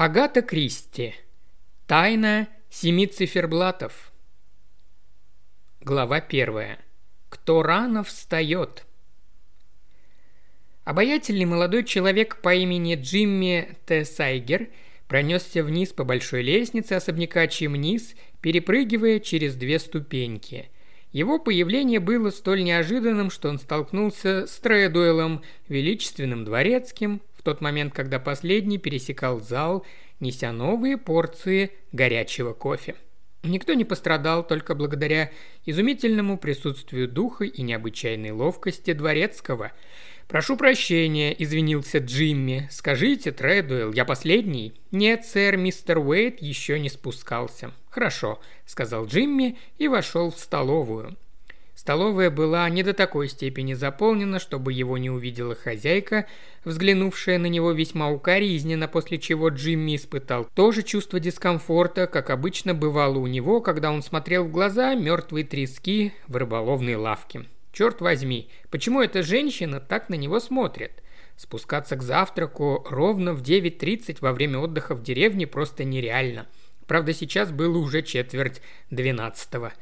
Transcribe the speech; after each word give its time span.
Агата 0.00 0.42
Кристи. 0.42 1.12
Тайна 1.88 2.46
семи 2.70 3.08
циферблатов. 3.08 4.12
Глава 5.80 6.20
первая. 6.20 6.78
Кто 7.28 7.64
рано 7.64 8.04
встает. 8.04 8.86
Обаятельный 10.84 11.46
молодой 11.46 11.82
человек 11.82 12.40
по 12.42 12.54
имени 12.54 12.94
Джимми 12.94 13.76
Т. 13.86 14.04
Сайгер 14.04 14.68
пронесся 15.08 15.64
вниз 15.64 15.92
по 15.92 16.04
большой 16.04 16.42
лестнице 16.42 16.92
особняка 16.92 17.48
Чимниз, 17.48 18.14
перепрыгивая 18.40 19.18
через 19.18 19.56
две 19.56 19.80
ступеньки– 19.80 20.70
его 21.10 21.38
появление 21.38 22.00
было 22.00 22.28
столь 22.30 22.64
неожиданным, 22.64 23.30
что 23.30 23.48
он 23.48 23.58
столкнулся 23.58 24.46
с 24.46 24.58
Тредуэлом, 24.58 25.42
величественным 25.68 26.44
дворецким, 26.44 27.22
тот 27.48 27.62
момент, 27.62 27.94
когда 27.94 28.18
последний 28.18 28.76
пересекал 28.76 29.40
зал, 29.40 29.86
неся 30.20 30.52
новые 30.52 30.98
порции 30.98 31.72
горячего 31.92 32.52
кофе. 32.52 32.94
Никто 33.42 33.72
не 33.72 33.86
пострадал 33.86 34.46
только 34.46 34.74
благодаря 34.74 35.30
изумительному 35.64 36.36
присутствию 36.36 37.08
духа 37.08 37.44
и 37.44 37.62
необычайной 37.62 38.32
ловкости 38.32 38.92
дворецкого. 38.92 39.72
«Прошу 40.26 40.58
прощения»,– 40.58 41.34
извинился 41.38 42.00
Джимми. 42.00 42.68
«Скажите, 42.70 43.32
Тредуэлл, 43.32 43.94
я 43.94 44.04
последний?» 44.04 44.74
«Нет, 44.90 45.24
сэр, 45.24 45.56
мистер 45.56 46.00
Уэйт 46.00 46.42
еще 46.42 46.78
не 46.78 46.90
спускался». 46.90 47.72
«Хорошо»,– 47.88 48.42
сказал 48.66 49.06
Джимми 49.06 49.56
и 49.78 49.88
вошел 49.88 50.30
в 50.30 50.38
столовую. 50.38 51.16
Столовая 51.78 52.28
была 52.28 52.68
не 52.68 52.82
до 52.82 52.92
такой 52.92 53.28
степени 53.28 53.74
заполнена, 53.74 54.40
чтобы 54.40 54.72
его 54.72 54.98
не 54.98 55.10
увидела 55.10 55.54
хозяйка, 55.54 56.26
взглянувшая 56.64 57.38
на 57.38 57.46
него 57.46 57.70
весьма 57.70 58.10
укоризненно, 58.10 58.88
после 58.88 59.16
чего 59.18 59.50
Джимми 59.50 59.94
испытал 59.94 60.48
то 60.56 60.72
же 60.72 60.82
чувство 60.82 61.20
дискомфорта, 61.20 62.08
как 62.08 62.30
обычно 62.30 62.74
бывало 62.74 63.18
у 63.18 63.28
него, 63.28 63.60
когда 63.60 63.92
он 63.92 64.02
смотрел 64.02 64.42
в 64.42 64.50
глаза 64.50 64.96
мертвые 64.96 65.44
трески 65.44 66.12
в 66.26 66.34
рыболовной 66.34 66.96
лавке. 66.96 67.44
Черт 67.72 68.00
возьми, 68.00 68.50
почему 68.70 69.00
эта 69.00 69.22
женщина 69.22 69.78
так 69.78 70.08
на 70.08 70.14
него 70.16 70.40
смотрит? 70.40 71.00
Спускаться 71.36 71.94
к 71.94 72.02
завтраку 72.02 72.84
ровно 72.90 73.34
в 73.34 73.42
9.30 73.42 74.16
во 74.20 74.32
время 74.32 74.58
отдыха 74.58 74.96
в 74.96 75.02
деревне 75.04 75.46
просто 75.46 75.84
нереально. 75.84 76.48
Правда, 76.88 77.14
сейчас 77.14 77.52
было 77.52 77.78
уже 77.78 78.02
четверть 78.02 78.62
двенадцатого. 78.90 79.72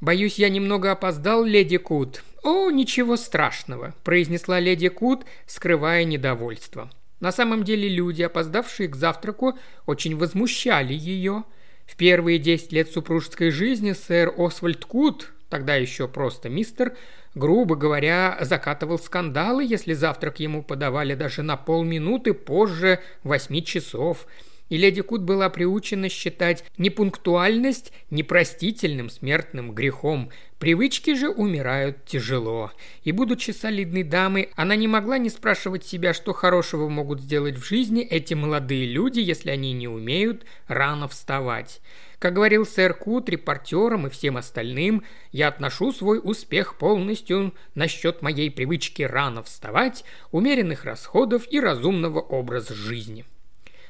«Боюсь, 0.00 0.38
я 0.38 0.48
немного 0.48 0.92
опоздал, 0.92 1.44
леди 1.44 1.78
Кут». 1.78 2.22
«О, 2.42 2.70
ничего 2.70 3.16
страшного»,– 3.16 3.94
произнесла 4.04 4.60
леди 4.60 4.88
Кут, 4.88 5.24
скрывая 5.46 6.04
недовольство. 6.04 6.90
На 7.18 7.32
самом 7.32 7.64
деле 7.64 7.88
люди, 7.88 8.22
опоздавшие 8.22 8.88
к 8.88 8.96
завтраку, 8.96 9.58
очень 9.86 10.16
возмущали 10.16 10.92
ее. 10.92 11.44
В 11.86 11.96
первые 11.96 12.38
десять 12.38 12.72
лет 12.72 12.90
супружеской 12.90 13.50
жизни 13.50 13.92
сэр 13.92 14.34
Освальд 14.36 14.84
Кут, 14.84 15.32
тогда 15.48 15.76
еще 15.76 16.08
просто 16.08 16.50
мистер, 16.50 16.96
грубо 17.34 17.74
говоря, 17.74 18.36
закатывал 18.42 18.98
скандалы, 18.98 19.64
если 19.64 19.94
завтрак 19.94 20.40
ему 20.40 20.62
подавали 20.62 21.14
даже 21.14 21.42
на 21.42 21.56
полминуты 21.56 22.34
позже 22.34 23.00
восьми 23.22 23.64
часов– 23.64 24.26
и 24.68 24.76
леди 24.76 25.02
Кут 25.02 25.22
была 25.22 25.48
приучена 25.48 26.08
считать 26.08 26.64
непунктуальность 26.78 27.92
непростительным 28.10 29.10
смертным 29.10 29.72
грехом. 29.72 30.30
Привычки 30.58 31.14
же 31.14 31.28
умирают 31.28 32.04
тяжело. 32.06 32.72
И, 33.04 33.12
будучи 33.12 33.50
солидной 33.50 34.02
дамой, 34.02 34.50
она 34.56 34.74
не 34.74 34.88
могла 34.88 35.18
не 35.18 35.28
спрашивать 35.28 35.84
себя, 35.84 36.14
что 36.14 36.32
хорошего 36.32 36.88
могут 36.88 37.20
сделать 37.20 37.56
в 37.56 37.66
жизни 37.66 38.02
эти 38.02 38.34
молодые 38.34 38.86
люди, 38.86 39.20
если 39.20 39.50
они 39.50 39.72
не 39.72 39.86
умеют 39.86 40.44
рано 40.66 41.08
вставать. 41.08 41.80
Как 42.18 42.32
говорил 42.32 42.64
сэр 42.64 42.94
Кут 42.94 43.28
репортерам 43.28 44.06
и 44.06 44.10
всем 44.10 44.38
остальным, 44.38 45.04
я 45.32 45.48
отношу 45.48 45.92
свой 45.92 46.18
успех 46.22 46.78
полностью 46.78 47.52
насчет 47.74 48.22
моей 48.22 48.50
привычки 48.50 49.02
рано 49.02 49.42
вставать, 49.42 50.04
умеренных 50.32 50.84
расходов 50.84 51.44
и 51.50 51.60
разумного 51.60 52.20
образа 52.20 52.74
жизни. 52.74 53.26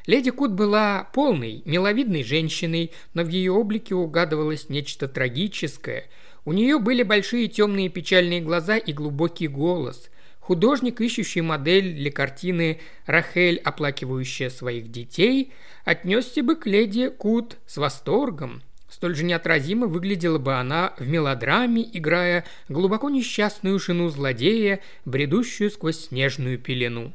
Леди 0.06 0.30
Кут 0.30 0.52
была 0.52 1.08
полной, 1.12 1.62
миловидной 1.64 2.22
женщиной, 2.22 2.92
но 3.12 3.24
в 3.24 3.28
ее 3.28 3.52
облике 3.52 3.94
угадывалось 3.96 4.68
нечто 4.68 5.08
трагическое. 5.08 6.04
У 6.44 6.52
нее 6.52 6.78
были 6.78 7.02
большие 7.02 7.48
темные 7.48 7.88
печальные 7.88 8.40
глаза 8.40 8.76
и 8.76 8.92
глубокий 8.92 9.48
голос. 9.48 10.08
Художник, 10.38 11.00
ищущий 11.00 11.40
модель 11.40 11.92
для 11.94 12.12
картины 12.12 12.80
«Рахель, 13.06 13.58
оплакивающая 13.58 14.48
своих 14.48 14.92
детей», 14.92 15.52
отнесся 15.84 16.44
бы 16.44 16.54
к 16.54 16.66
леди 16.66 17.08
Кут 17.08 17.56
с 17.66 17.76
восторгом. 17.76 18.62
Столь 18.88 19.16
же 19.16 19.24
неотразимо 19.24 19.88
выглядела 19.88 20.38
бы 20.38 20.54
она 20.54 20.94
в 21.00 21.08
мелодраме, 21.08 21.82
играя 21.92 22.44
глубоко 22.68 23.10
несчастную 23.10 23.80
жену 23.80 24.08
злодея, 24.08 24.78
бредущую 25.04 25.68
сквозь 25.72 26.06
снежную 26.06 26.60
пелену. 26.60 27.12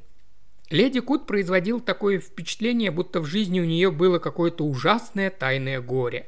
Леди 0.72 1.02
Кут 1.02 1.28
производил 1.28 1.82
такое 1.82 2.20
впечатление, 2.20 2.92
будто 2.92 3.20
в 3.20 3.26
жизни 3.26 3.60
у 3.60 3.66
нее 3.66 3.92
было 3.92 4.20
какое-то 4.20 4.64
ужасное 4.64 5.30
тайное 5.30 5.82
горе. 5.82 6.28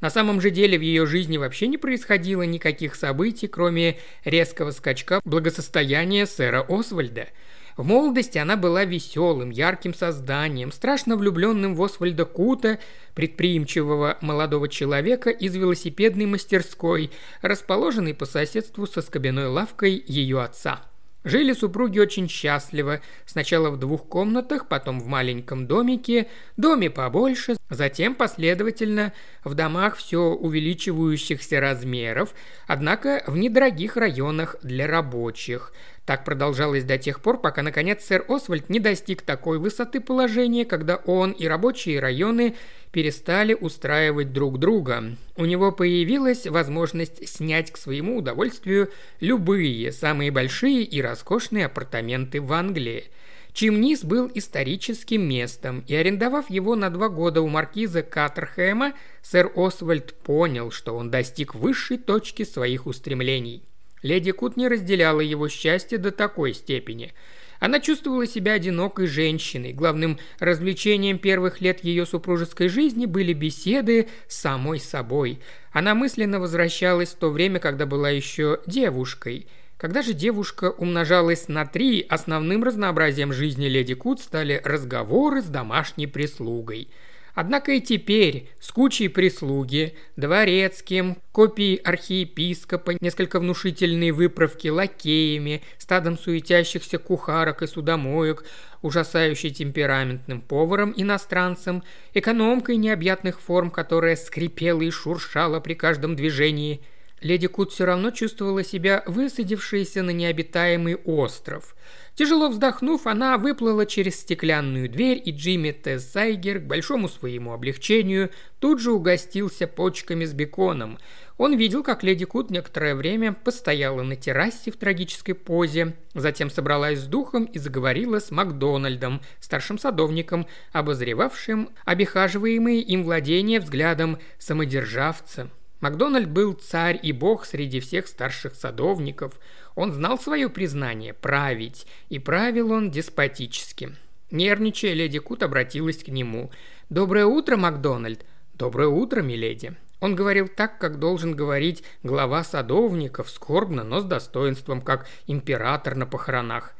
На 0.00 0.08
самом 0.08 0.40
же 0.40 0.50
деле 0.50 0.78
в 0.78 0.80
ее 0.80 1.06
жизни 1.06 1.36
вообще 1.36 1.68
не 1.68 1.76
происходило 1.76 2.42
никаких 2.42 2.94
событий, 2.94 3.48
кроме 3.48 3.98
резкого 4.24 4.70
скачка 4.70 5.20
благосостояния 5.24 6.26
сэра 6.26 6.64
Освальда. 6.68 7.28
В 7.76 7.84
молодости 7.84 8.38
она 8.38 8.56
была 8.56 8.84
веселым, 8.84 9.50
ярким 9.50 9.94
созданием, 9.94 10.72
страшно 10.72 11.16
влюбленным 11.16 11.74
в 11.74 11.82
Освальда 11.82 12.24
Кута, 12.24 12.78
предприимчивого 13.14 14.18
молодого 14.22 14.68
человека 14.68 15.30
из 15.30 15.54
велосипедной 15.54 16.26
мастерской, 16.26 17.10
расположенной 17.42 18.14
по 18.14 18.24
соседству 18.24 18.86
со 18.86 19.02
скобяной 19.02 19.46
лавкой 19.46 20.02
ее 20.06 20.42
отца– 20.42 20.82
Жили 21.24 21.52
супруги 21.52 22.00
очень 22.00 22.28
счастливо, 22.28 23.00
сначала 23.26 23.70
в 23.70 23.78
двух 23.78 24.08
комнатах, 24.08 24.66
потом 24.66 25.00
в 25.00 25.06
маленьком 25.06 25.68
домике, 25.68 26.26
доме 26.56 26.90
побольше, 26.90 27.56
затем 27.70 28.16
последовательно 28.16 29.12
в 29.44 29.54
домах 29.54 29.96
все 29.96 30.18
увеличивающихся 30.18 31.60
размеров, 31.60 32.34
однако 32.66 33.22
в 33.28 33.36
недорогих 33.36 33.96
районах 33.96 34.56
для 34.62 34.88
рабочих. 34.88 35.72
Так 36.04 36.24
продолжалось 36.24 36.82
до 36.82 36.98
тех 36.98 37.20
пор, 37.20 37.40
пока, 37.40 37.62
наконец, 37.62 38.04
сэр 38.04 38.24
Освальд 38.28 38.68
не 38.68 38.80
достиг 38.80 39.22
такой 39.22 39.58
высоты 39.60 40.00
положения, 40.00 40.64
когда 40.64 40.96
он 40.96 41.30
и 41.30 41.46
рабочие 41.46 42.00
районы 42.00 42.56
перестали 42.92 43.54
устраивать 43.54 44.32
друг 44.32 44.58
друга. 44.58 45.16
У 45.36 45.44
него 45.44 45.72
появилась 45.72 46.46
возможность 46.46 47.28
снять 47.28 47.72
к 47.72 47.76
своему 47.76 48.18
удовольствию 48.18 48.90
любые, 49.20 49.90
самые 49.90 50.30
большие 50.30 50.84
и 50.84 51.02
роскошные 51.02 51.66
апартаменты 51.66 52.40
в 52.40 52.52
Англии. 52.52 53.10
Чимнис 53.52 54.04
был 54.04 54.30
историческим 54.32 55.28
местом, 55.28 55.84
и 55.86 55.94
арендовав 55.94 56.48
его 56.48 56.76
на 56.76 56.88
два 56.88 57.08
года 57.08 57.42
у 57.42 57.48
маркиза 57.48 58.02
Каттерхэма, 58.02 58.92
сэр 59.22 59.50
Освальд 59.56 60.14
понял, 60.14 60.70
что 60.70 60.94
он 60.94 61.10
достиг 61.10 61.54
высшей 61.54 61.98
точки 61.98 62.44
своих 62.44 62.86
устремлений– 62.86 63.62
Леди 64.02 64.32
Кут 64.32 64.56
не 64.56 64.68
разделяла 64.68 65.20
его 65.20 65.48
счастье 65.48 65.96
до 65.96 66.10
такой 66.10 66.54
степени. 66.54 67.14
Она 67.62 67.78
чувствовала 67.78 68.26
себя 68.26 68.54
одинокой 68.54 69.06
женщиной. 69.06 69.72
Главным 69.72 70.18
развлечением 70.40 71.16
первых 71.20 71.60
лет 71.60 71.84
ее 71.84 72.06
супружеской 72.06 72.66
жизни 72.66 73.06
были 73.06 73.32
беседы 73.32 74.08
с 74.26 74.40
самой 74.40 74.80
собой. 74.80 75.38
Она 75.70 75.94
мысленно 75.94 76.40
возвращалась 76.40 77.10
в 77.10 77.18
то 77.18 77.30
время, 77.30 77.60
когда 77.60 77.86
была 77.86 78.10
еще 78.10 78.58
девушкой. 78.66 79.46
Когда 79.76 80.02
же 80.02 80.12
девушка 80.12 80.72
умножалась 80.72 81.46
на 81.46 81.64
три, 81.64 82.04
основным 82.08 82.64
разнообразием 82.64 83.32
жизни 83.32 83.66
леди 83.66 83.94
Кут 83.94 84.18
стали 84.18 84.60
разговоры 84.64 85.40
с 85.40 85.46
домашней 85.46 86.08
прислугой– 86.08 86.88
Однако 87.34 87.72
и 87.72 87.80
теперь 87.80 88.50
с 88.60 88.70
кучей 88.70 89.08
прислуги, 89.08 89.94
дворецким, 90.16 91.16
копией 91.32 91.76
архиепископа, 91.76 92.92
несколько 93.00 93.40
внушительной 93.40 94.10
выправки 94.10 94.68
лакеями, 94.68 95.62
стадом 95.78 96.18
суетящихся 96.18 96.98
кухарок 96.98 97.62
и 97.62 97.66
судомоек, 97.66 98.44
ужасающей 98.82 99.50
темпераментным 99.50 100.42
поваром-иностранцем, 100.42 101.82
экономкой 102.12 102.76
необъятных 102.76 103.40
форм, 103.40 103.70
которая 103.70 104.16
скрипела 104.16 104.82
и 104.82 104.90
шуршала 104.90 105.60
при 105.60 105.74
каждом 105.74 106.16
движении. 106.16 106.82
Леди 107.24 107.46
Кут 107.46 107.72
все 107.72 107.84
равно 107.84 108.10
чувствовала 108.10 108.64
себя 108.64 109.02
высадившейся 109.06 110.02
на 110.02 110.10
необитаемый 110.10 110.96
остров– 110.96 111.74
Тяжело 112.14 112.50
вздохнув, 112.50 113.06
она 113.06 113.38
выплыла 113.38 113.86
через 113.86 114.20
стеклянную 114.20 114.90
дверь, 114.90 115.20
и 115.24 115.30
Джимми 115.30 115.70
Тессайгер, 115.70 116.58
к 116.60 116.64
большому 116.64 117.08
своему 117.08 117.54
облегчению, 117.54 118.30
тут 118.60 118.80
же 118.80 118.92
угостился 118.92 119.66
почками 119.66 120.26
с 120.26 120.34
беконом. 120.34 120.98
Он 121.38 121.56
видел, 121.56 121.82
как 121.82 122.02
леди 122.02 122.26
Кут 122.26 122.50
некоторое 122.50 122.94
время 122.94 123.32
постояла 123.32 124.02
на 124.02 124.14
террасе 124.14 124.70
в 124.70 124.76
трагической 124.76 125.34
позе, 125.34 125.96
затем 126.12 126.50
собралась 126.50 127.00
с 127.00 127.06
духом 127.06 127.44
и 127.44 127.58
заговорила 127.58 128.20
с 128.20 128.30
Макдональдом, 128.30 129.22
старшим 129.40 129.78
садовником, 129.78 130.46
обозревавшим 130.72 131.70
обихаживаемые 131.86 132.82
им 132.82 133.04
владения 133.04 133.58
взглядом 133.58 134.18
самодержавца. 134.38 135.48
Макдональд 135.82 136.30
был 136.30 136.52
царь 136.52 136.98
и 137.02 137.10
бог 137.10 137.44
среди 137.44 137.80
всех 137.80 138.06
старших 138.06 138.54
садовников. 138.54 139.40
Он 139.74 139.92
знал 139.92 140.16
свое 140.16 140.48
признание– 140.48 141.12
править, 141.20 141.88
и 142.08 142.20
правил 142.20 142.70
он 142.70 142.92
деспотически. 142.92 143.90
Нервничая, 144.30 144.92
леди 144.92 145.18
Кут 145.18 145.42
обратилась 145.42 146.04
к 146.04 146.08
нему. 146.08 146.52
«Доброе 146.88 147.26
утро, 147.26 147.56
Макдональд!» 147.56 148.24
«Доброе 148.54 148.88
утро, 148.88 149.22
миледи!» 149.22 149.74
Он 150.00 150.14
говорил 150.14 150.46
так, 150.46 150.78
как 150.78 151.00
должен 151.00 151.34
говорить 151.34 151.82
глава 152.04 152.44
садовников, 152.44 153.28
скорбно, 153.28 153.82
но 153.82 154.00
с 154.00 154.04
достоинством, 154.04 154.82
как 154.82 155.08
император 155.26 155.96
на 155.96 156.06
похоронах. 156.06 156.74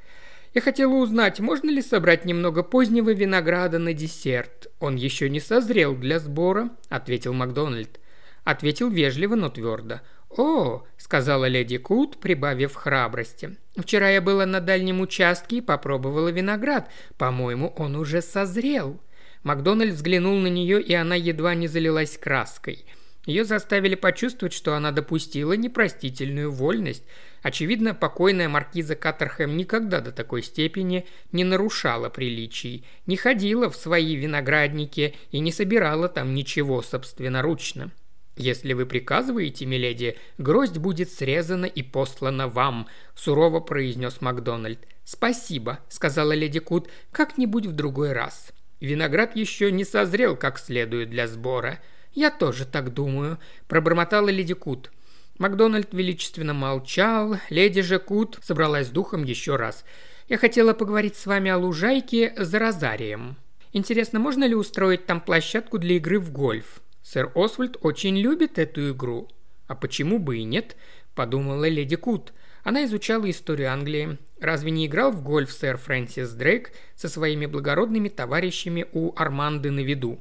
Я 0.54 0.60
хотела 0.60 0.92
узнать, 0.92 1.40
можно 1.40 1.70
ли 1.70 1.82
собрать 1.82 2.24
немного 2.24 2.62
позднего 2.62 3.12
винограда 3.12 3.80
на 3.80 3.94
десерт. 3.94 4.68
Он 4.78 4.94
еще 4.94 5.28
не 5.28 5.40
созрел 5.40 5.96
для 5.96 6.20
сбора, 6.20 6.70
ответил 6.88 7.32
Макдональд. 7.32 7.98
Ответил 8.44 8.90
вежливо, 8.90 9.36
но 9.36 9.48
твердо. 9.48 10.00
«О»,— 10.36 10.84
сказала 10.96 11.44
леди 11.46 11.76
Кут, 11.76 12.18
прибавив 12.18 12.74
храбрости. 12.74 13.56
«Вчера 13.76 14.10
я 14.10 14.22
была 14.22 14.46
на 14.46 14.60
дальнем 14.60 15.00
участке 15.00 15.56
и 15.56 15.60
попробовала 15.60 16.28
виноград. 16.28 16.90
По-моему, 17.18 17.72
он 17.76 17.96
уже 17.96 18.22
созрел». 18.22 19.00
Макдональд 19.42 19.94
взглянул 19.94 20.36
на 20.38 20.46
нее, 20.46 20.80
и 20.80 20.94
она 20.94 21.16
едва 21.16 21.54
не 21.54 21.66
залилась 21.66 22.16
краской. 22.16 22.86
Ее 23.26 23.44
заставили 23.44 23.94
почувствовать, 23.94 24.52
что 24.52 24.74
она 24.74 24.90
допустила 24.90 25.52
непростительную 25.52 26.50
вольность. 26.50 27.04
Очевидно, 27.42 27.94
покойная 27.94 28.48
маркиза 28.48 28.96
Каттерхэм 28.96 29.56
никогда 29.56 30.00
до 30.00 30.10
такой 30.10 30.42
степени 30.42 31.06
не 31.30 31.44
нарушала 31.44 32.08
приличий, 32.08 32.84
не 33.06 33.16
ходила 33.16 33.70
в 33.70 33.76
свои 33.76 34.16
виноградники 34.16 35.14
и 35.30 35.38
не 35.38 35.52
собирала 35.52 36.08
там 36.08 36.34
ничего 36.34 36.82
собственноручно. 36.82 37.92
«Если 38.36 38.72
вы 38.72 38.86
приказываете, 38.86 39.66
миледи, 39.66 40.16
гроздь 40.38 40.78
будет 40.78 41.10
срезана 41.10 41.66
и 41.66 41.82
послана 41.82 42.48
вам»,– 42.48 42.88
сурово 43.14 43.60
произнес 43.60 44.22
Макдональд. 44.22 44.80
«Спасибо»,– 45.04 45.80
сказала 45.88 46.32
леди 46.32 46.58
Кут,– 46.58 46.88
«как-нибудь 47.12 47.66
в 47.66 47.72
другой 47.72 48.12
раз». 48.12 48.52
Виноград 48.80 49.36
еще 49.36 49.70
не 49.70 49.84
созрел 49.84 50.34
как 50.34 50.58
следует 50.58 51.10
для 51.10 51.28
сбора. 51.28 51.78
«Я 52.14 52.30
тоже 52.30 52.64
так 52.64 52.94
думаю»,– 52.94 53.38
пробормотала 53.68 54.28
леди 54.28 54.54
Кут. 54.54 54.90
Макдональд 55.38 55.92
величественно 55.92 56.54
молчал, 56.54 57.36
леди 57.50 57.82
же 57.82 57.98
Кут 57.98 58.38
собралась 58.42 58.88
с 58.88 58.90
духом 58.90 59.24
еще 59.24 59.56
раз. 59.56 59.84
«Я 60.28 60.38
хотела 60.38 60.72
поговорить 60.72 61.16
с 61.16 61.26
вами 61.26 61.50
о 61.50 61.58
лужайке 61.58 62.32
за 62.36 62.58
Розарием. 62.58 63.36
Интересно, 63.72 64.18
можно 64.18 64.44
ли 64.44 64.54
устроить 64.54 65.06
там 65.06 65.20
площадку 65.20 65.78
для 65.78 65.96
игры 65.96 66.18
в 66.18 66.32
гольф? 66.32 66.80
Сэр 67.02 67.32
Освальд 67.34 67.76
очень 67.80 68.16
любит 68.16 68.58
эту 68.58 68.92
игру. 68.92 69.28
А 69.66 69.74
почему 69.74 70.18
бы 70.18 70.38
и 70.38 70.44
нет, 70.44 70.76
подумала 71.14 71.68
леди 71.68 71.96
Кут. 71.96 72.32
Она 72.62 72.84
изучала 72.84 73.28
историю 73.28 73.72
Англии. 73.72 74.18
Разве 74.40 74.70
не 74.70 74.86
играл 74.86 75.10
в 75.10 75.22
гольф 75.22 75.52
сэр 75.52 75.76
Фрэнсис 75.76 76.30
Дрейк 76.32 76.72
со 76.94 77.08
своими 77.08 77.46
благородными 77.46 78.08
товарищами 78.08 78.86
у 78.92 79.12
Арманды 79.16 79.70
на 79.70 79.80
виду? 79.80 80.20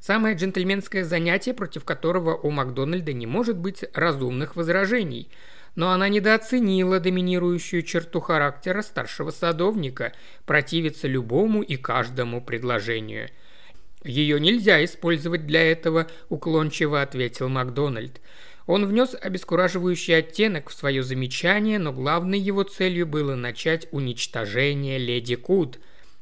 Самое 0.00 0.34
джентльменское 0.34 1.04
занятие, 1.04 1.54
против 1.54 1.84
которого 1.84 2.34
у 2.34 2.50
Макдональда 2.50 3.12
не 3.12 3.26
может 3.26 3.56
быть 3.56 3.84
разумных 3.94 4.56
возражений. 4.56 5.30
Но 5.74 5.90
она 5.90 6.08
недооценила 6.08 6.98
доминирующую 6.98 7.82
черту 7.82 8.20
характера 8.20 8.82
старшего 8.82 9.30
садовника– 9.30 10.12
противиться 10.46 11.08
любому 11.08 11.62
и 11.62 11.76
каждому 11.76 12.42
предложению– 12.42 13.30
«Ее 14.04 14.40
нельзя 14.40 14.84
использовать 14.84 15.46
для 15.46 15.62
этого»,– 15.62 16.08
уклончиво 16.28 17.02
ответил 17.02 17.48
Макдональд. 17.48 18.20
Он 18.66 18.86
внес 18.86 19.14
обескураживающий 19.20 20.16
оттенок 20.16 20.70
в 20.70 20.74
свое 20.74 21.02
замечание, 21.02 21.78
но 21.78 21.92
главной 21.92 22.38
его 22.38 22.62
целью 22.62 23.06
было 23.06 23.34
начать 23.34 23.88
уничтожение 23.90 24.98
леди 24.98 25.34
Куд. 25.34 25.78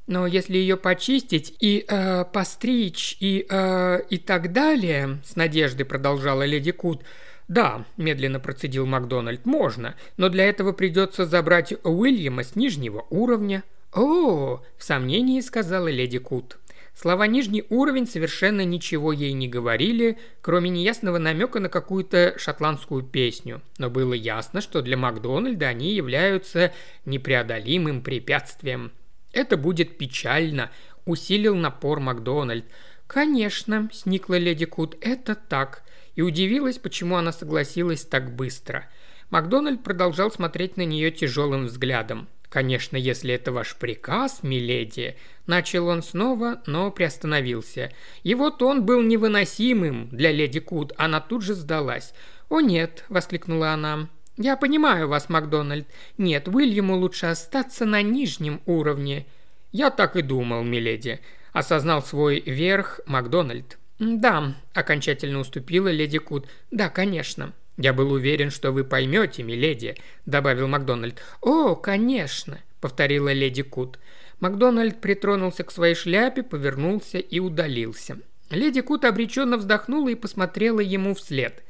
Но 0.06 0.26
если 0.26 0.56
ее 0.56 0.76
почистить 0.76 1.54
и 1.60 1.84
э, 1.86 2.24
постричь 2.24 3.16
и 3.20 3.46
э, 3.48 4.00
и 4.08 4.18
так 4.18 4.52
далее, 4.52 5.20
с 5.24 5.36
надеждой 5.36 5.84
продолжала 5.84 6.44
леди 6.44 6.72
Куд. 6.72 7.04
Да, 7.46 7.84
медленно 7.96 8.40
процедил 8.40 8.86
Макдональд, 8.86 9.44
можно, 9.44 9.96
но 10.16 10.28
для 10.28 10.44
этого 10.44 10.72
придется 10.72 11.26
забрать 11.26 11.74
Уильяма 11.82 12.44
с 12.44 12.54
нижнего 12.54 13.06
уровня. 13.10 13.64
О, 13.92 14.62
в 14.78 14.84
сомнении 14.84 15.40
сказала 15.40 15.88
леди 15.88 16.18
Куд. 16.18 16.59
Слова 17.00 17.26
«нижний 17.26 17.64
уровень» 17.70 18.06
совершенно 18.06 18.62
ничего 18.62 19.10
ей 19.10 19.32
не 19.32 19.48
говорили, 19.48 20.18
кроме 20.42 20.68
неясного 20.68 21.16
намека 21.16 21.58
на 21.58 21.70
какую-то 21.70 22.34
шотландскую 22.36 23.02
песню. 23.02 23.62
Но 23.78 23.88
было 23.88 24.12
ясно, 24.12 24.60
что 24.60 24.82
для 24.82 24.98
Макдональда 24.98 25.68
они 25.68 25.94
являются 25.94 26.74
непреодолимым 27.06 28.02
препятствием. 28.02 28.92
«Это 29.32 29.56
будет 29.56 29.96
печально»,– 29.96 30.70
усилил 31.06 31.56
напор 31.56 32.00
Макдональд. 32.00 32.66
«Конечно»,– 33.06 33.88
сникла 33.94 34.36
леди 34.36 34.66
Кут,– 34.66 34.94
«это 35.00 35.34
так». 35.34 35.84
И 36.16 36.20
удивилась, 36.20 36.76
почему 36.76 37.16
она 37.16 37.32
согласилась 37.32 38.04
так 38.04 38.36
быстро. 38.36 38.90
Макдональд 39.30 39.82
продолжал 39.82 40.30
смотреть 40.30 40.76
на 40.76 40.84
нее 40.84 41.10
тяжелым 41.10 41.64
взглядом. 41.64 42.28
«Конечно, 42.50 42.96
если 42.96 43.32
это 43.32 43.52
ваш 43.52 43.76
приказ, 43.76 44.42
миледи»,– 44.42 45.16
начал 45.46 45.86
он 45.86 46.02
снова, 46.02 46.60
но 46.66 46.90
приостановился. 46.90 47.92
Его 48.24 48.50
тон 48.50 48.84
был 48.84 49.02
невыносимым 49.02 50.08
для 50.10 50.32
леди 50.32 50.58
Кут, 50.58 50.92
она 50.96 51.20
тут 51.20 51.42
же 51.42 51.54
сдалась. 51.54 52.12
«О 52.48 52.60
нет»,– 52.60 53.04
воскликнула 53.08 53.70
она,– 53.70 54.08
«я 54.36 54.56
понимаю 54.56 55.06
вас, 55.06 55.28
Макдональд. 55.28 55.86
Нет, 56.18 56.48
Уильяму 56.48 56.96
лучше 56.96 57.26
остаться 57.26 57.84
на 57.84 58.02
нижнем 58.02 58.60
уровне». 58.66 59.26
«Я 59.70 59.90
так 59.90 60.16
и 60.16 60.22
думал, 60.22 60.64
миледи»,– 60.64 61.20
осознал 61.52 62.02
свой 62.02 62.40
верх 62.40 62.98
Макдональд. 63.06 63.78
«Да»,– 64.00 64.56
окончательно 64.74 65.38
уступила 65.38 65.88
леди 65.88 66.18
Кут. 66.18 66.48
«Да, 66.72 66.88
конечно». 66.88 67.52
«Я 67.76 67.92
был 67.92 68.12
уверен, 68.12 68.50
что 68.50 68.72
вы 68.72 68.84
поймете, 68.84 69.42
миледи»,– 69.42 69.96
добавил 70.26 70.68
Макдональд. 70.68 71.22
«О, 71.40 71.74
конечно»,– 71.74 72.58
повторила 72.80 73.32
леди 73.32 73.62
Кут. 73.62 73.98
Макдональд 74.40 75.00
притронулся 75.00 75.64
к 75.64 75.70
своей 75.70 75.94
шляпе, 75.94 76.42
повернулся 76.42 77.18
и 77.18 77.38
удалился. 77.38 78.18
Леди 78.50 78.80
Кут 78.80 79.04
обреченно 79.04 79.56
вздохнула 79.56 80.08
и 80.08 80.14
посмотрела 80.14 80.80
ему 80.80 81.14
вслед. 81.14 81.62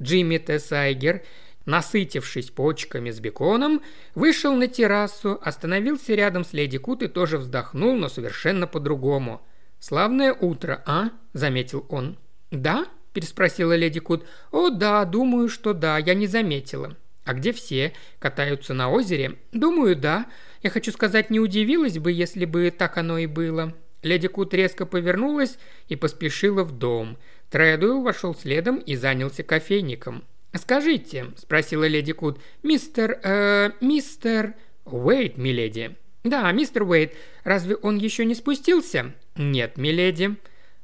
Джимми 0.00 0.38
Тессайгер, 0.38 1.22
насытившись 1.66 2.50
почками 2.50 3.10
с 3.10 3.18
беконом, 3.18 3.82
вышел 4.14 4.54
на 4.54 4.68
террасу, 4.68 5.38
остановился 5.42 6.14
рядом 6.14 6.44
с 6.44 6.52
леди 6.52 6.78
Кут 6.78 7.02
и 7.02 7.08
тоже 7.08 7.38
вздохнул, 7.38 7.96
но 7.96 8.08
совершенно 8.08 8.66
по-другому. 8.66 9.42
«Славное 9.80 10.32
утро, 10.32 10.82
а?»– 10.86 11.10
заметил 11.32 11.86
он. 11.88 12.18
«Да?»– 12.50 12.86
переспросила 13.12 13.74
леди 13.74 14.00
Кут. 14.00 14.26
«О, 14.50 14.70
да, 14.70 15.04
думаю, 15.04 15.48
что 15.48 15.72
да, 15.72 15.98
я 15.98 16.14
не 16.14 16.26
заметила». 16.26 16.96
«А 17.24 17.34
где 17.34 17.52
все? 17.52 17.92
Катаются 18.18 18.74
на 18.74 18.90
озере?» 18.90 19.36
«Думаю, 19.52 19.96
да. 19.96 20.26
Я 20.62 20.70
хочу 20.70 20.92
сказать, 20.92 21.30
не 21.30 21.40
удивилась 21.40 21.98
бы, 21.98 22.10
если 22.10 22.44
бы 22.44 22.70
так 22.70 22.96
оно 22.96 23.18
и 23.18 23.26
было». 23.26 23.74
Леди 24.02 24.28
Кут 24.28 24.54
резко 24.54 24.86
повернулась 24.86 25.58
и 25.88 25.96
поспешила 25.96 26.64
в 26.64 26.72
дом. 26.72 27.18
Тредуэлл 27.50 28.02
вошел 28.02 28.34
следом 28.34 28.76
и 28.76 28.96
занялся 28.96 29.42
кофейником. 29.42 30.24
«Скажите»,– 30.54 31.26
спросила 31.36 31.86
леди 31.86 32.12
Кут,– 32.12 32.40
«мистер... 32.62 33.20
э... 33.22 33.72
мистер...» 33.80 34.54
«Уэйт, 34.84 35.36
миледи». 35.36 35.96
«Да, 36.24 36.50
мистер 36.52 36.82
Уэйт. 36.84 37.14
Разве 37.44 37.76
он 37.76 37.96
еще 37.98 38.24
не 38.24 38.34
спустился?» 38.34 39.14
«Нет, 39.36 39.76
миледи». 39.76 40.36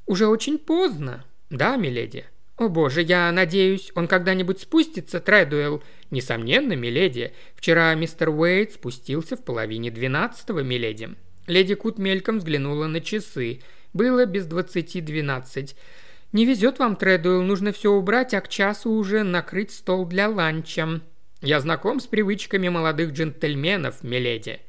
«Уже 0.05 0.27
очень 0.27 0.59
поздно». 0.59 1.25
«Да, 1.55 1.77
миледи». 1.77 2.25
«О 2.57 2.67
боже, 2.67 3.01
я 3.01 3.31
надеюсь, 3.31 3.89
он 3.95 4.09
когда-нибудь 4.09 4.59
спустится, 4.59 5.21
Тредуэлл?» 5.21 5.81
«Несомненно, 6.11 6.73
миледи. 6.73 7.31
Вчера 7.55 7.95
мистер 7.95 8.29
Уэйт 8.29 8.73
спустился 8.73 9.37
в 9.37 9.43
половине 9.43 9.89
двенадцатого, 9.89 10.59
миледи». 10.59 11.15
Леди 11.47 11.75
Кут 11.75 11.97
мельком 11.97 12.39
взглянула 12.39 12.87
на 12.87 12.99
часы. 12.99 13.61
Было 13.93 14.25
без 14.25 14.47
двадцати 14.47 14.99
двенадцать. 14.99 15.77
«Не 16.33 16.45
везет 16.45 16.79
вам, 16.79 16.97
Тредуэлл, 16.97 17.41
нужно 17.41 17.71
все 17.71 17.91
убрать, 17.91 18.33
а 18.33 18.41
к 18.41 18.49
часу 18.49 18.91
уже 18.91 19.23
накрыть 19.23 19.71
стол 19.71 20.05
для 20.05 20.27
ланча». 20.27 20.99
«Я 21.41 21.61
знаком 21.61 22.01
с 22.01 22.07
привычками 22.07 22.67
молодых 22.67 23.11
джентльменов, 23.11 24.03
миледи». 24.03 24.59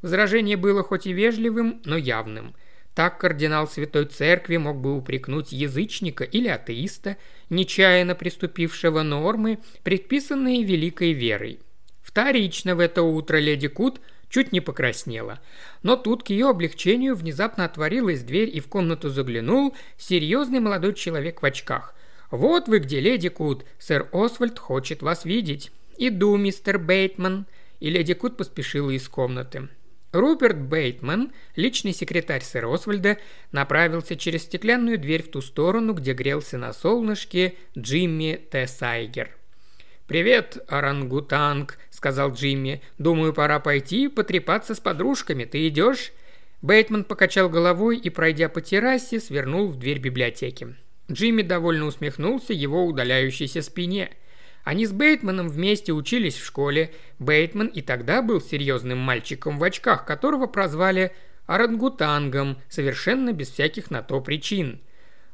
Возражение 0.00 0.56
было 0.56 0.82
хоть 0.82 1.06
и 1.06 1.12
вежливым, 1.12 1.80
но 1.84 1.96
явным– 1.96 2.56
Так 2.94 3.18
кардинал 3.18 3.66
Святой 3.68 4.04
Церкви 4.04 4.58
мог 4.58 4.76
бы 4.76 4.96
упрекнуть 4.96 5.52
язычника 5.52 6.24
или 6.24 6.48
атеиста, 6.48 7.16
нечаянно 7.48 8.14
приступившего 8.14 9.02
нормы, 9.02 9.60
предписанные 9.82 10.62
великой 10.62 11.12
верой. 11.12 11.60
Вторично 12.02 12.76
в 12.76 12.80
это 12.80 13.02
утро 13.02 13.38
леди 13.38 13.68
Кут 13.68 14.00
чуть 14.28 14.52
не 14.52 14.60
покраснела. 14.60 15.40
Но 15.82 15.96
тут 15.96 16.22
к 16.24 16.30
ее 16.30 16.50
облегчению 16.50 17.14
внезапно 17.14 17.64
отворилась 17.64 18.22
дверь 18.22 18.54
и 18.54 18.60
в 18.60 18.68
комнату 18.68 19.08
заглянул 19.08 19.74
серьезный 19.96 20.60
молодой 20.60 20.94
человек 20.94 21.40
в 21.40 21.46
очках. 21.46 21.94
«Вот 22.30 22.68
вы 22.68 22.78
где, 22.78 23.00
леди 23.00 23.28
Кут, 23.28 23.64
сэр 23.78 24.08
Освальд 24.12 24.58
хочет 24.58 25.02
вас 25.02 25.24
видеть». 25.24 25.70
«Иду, 25.98 26.36
мистер 26.36 26.78
Бейтман», 26.78 27.46
и 27.78 27.90
леди 27.90 28.14
Кут 28.14 28.36
поспешила 28.36 28.90
из 28.90 29.08
комнаты. 29.08 29.68
Руперт 30.12 30.58
Бейтман, 30.58 31.32
личный 31.56 31.94
секретарь 31.94 32.42
сэра 32.42 32.72
Освальда, 32.72 33.16
направился 33.50 34.14
через 34.14 34.42
стеклянную 34.42 34.98
дверь 34.98 35.22
в 35.22 35.30
ту 35.30 35.40
сторону, 35.40 35.94
где 35.94 36.12
грелся 36.12 36.58
на 36.58 36.74
солнышке 36.74 37.54
Джимми 37.76 38.38
Тессайгер. 38.50 39.30
«Привет, 40.06 40.62
орангутанг»,— 40.68 41.78
сказал 41.90 42.32
Джимми. 42.32 42.82
«Думаю, 42.98 43.32
пора 43.32 43.58
пойти 43.58 44.08
потрепаться 44.08 44.74
с 44.74 44.80
подружками. 44.80 45.46
Ты 45.46 45.66
идешь?» 45.68 46.12
Бейтман 46.60 47.04
покачал 47.04 47.48
головой 47.48 47.96
и, 47.96 48.10
пройдя 48.10 48.50
по 48.50 48.60
террасе, 48.60 49.18
свернул 49.18 49.68
в 49.68 49.78
дверь 49.78 49.98
библиотеки. 49.98 50.76
Джимми 51.10 51.40
довольно 51.40 51.86
усмехнулся 51.86 52.52
его 52.52 52.84
удаляющейся 52.84 53.62
спине– 53.62 54.10
они 54.64 54.86
с 54.86 54.92
Бейтманом 54.92 55.48
вместе 55.48 55.92
учились 55.92 56.36
в 56.36 56.44
школе. 56.44 56.92
Бейтман 57.18 57.66
и 57.66 57.82
тогда 57.82 58.22
был 58.22 58.40
серьезным 58.40 58.98
мальчиком 58.98 59.58
в 59.58 59.64
очках, 59.64 60.04
которого 60.04 60.46
прозвали 60.46 61.12
орангутангом, 61.46 62.58
совершенно 62.68 63.32
без 63.32 63.50
всяких 63.50 63.90
на 63.90 64.02
то 64.02 64.20
причин. 64.20 64.80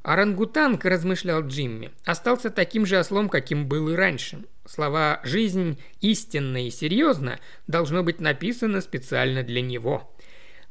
Орангутанг, 0.02 0.84
размышлял 0.84 1.42
Джимми, 1.42 1.90
остался 2.04 2.50
таким 2.50 2.86
же 2.86 2.98
ослом, 2.98 3.28
каким 3.28 3.66
был 3.66 3.90
и 3.90 3.94
раньше. 3.94 4.44
Слова 4.64 5.20
«жизнь 5.24 5.78
истинна 6.00 6.66
и 6.66 6.70
серьезно» 6.70 7.40
должно 7.66 8.02
быть 8.02 8.20
написано 8.20 8.80
специально 8.80 9.42
для 9.42 9.60
него. 9.60 10.10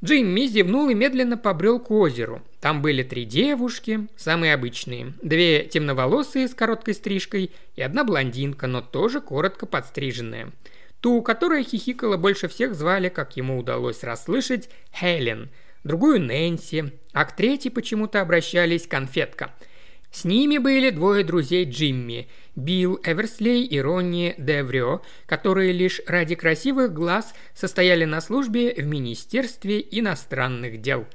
Джимми 0.04 0.48
зевнул 0.48 0.90
и 0.90 0.96
медленно 0.96 1.38
побрел 1.38 1.80
к 1.80 1.92
озеру. 1.92 2.42
Там 2.68 2.82
были 2.82 3.02
три 3.02 3.24
девушки, 3.24 4.10
самые 4.18 4.54
обычные. 4.54 5.14
Две 5.22 5.64
темноволосые 5.64 6.50
с 6.50 6.54
короткой 6.54 6.96
стрижкой 6.96 7.52
и 7.78 7.82
одна 7.82 8.04
блондинка, 8.04 8.68
но 8.68 8.82
тоже 8.82 9.22
коротко 9.22 9.66
подстриженная. 9.66 10.52
Ту, 11.00 11.22
которая 11.22 11.64
хихикала 11.64 12.18
больше 12.18 12.50
всех, 12.50 12.76
звали, 12.76 13.08
как 13.08 13.38
ему 13.38 13.58
удалось 13.58 14.04
расслышать, 14.04 14.70
Хелен, 14.94 15.50
другую 15.86 16.20
Нэнси, 16.20 16.92
а 17.14 17.24
к 17.24 17.38
третьей 17.38 17.72
почему-то 17.72 18.20
обращались 18.20 18.86
конфетка– 18.86 19.56
с 20.10 20.24
ними 20.24 20.58
были 20.58 20.90
двое 20.90 21.24
друзей 21.24 21.70
Джимми– 21.70 22.28
Билл 22.56 23.00
Эверслей 23.04 23.66
и 23.66 23.80
Ронни 23.80 24.34
Деврё, 24.38 25.02
которые 25.28 25.74
лишь 25.74 26.02
ради 26.08 26.34
красивых 26.34 26.92
глаз 26.94 27.36
состояли 27.54 28.06
на 28.06 28.20
службе 28.20 28.74
в 28.74 28.86
Министерстве 28.86 29.86
иностранных 29.92 30.82
дел. 30.82 31.06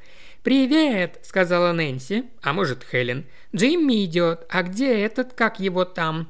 «Привет!»– 0.42 1.20
сказала 1.22 1.72
Нэнси, 1.72 2.24
а 2.42 2.52
может 2.52 2.84
Хелен. 2.90 3.26
«Джимми 3.54 4.04
идет, 4.04 4.44
а 4.48 4.64
где 4.64 4.98
этот, 5.04 5.34
как 5.34 5.60
его 5.60 5.84
там?» 5.84 6.28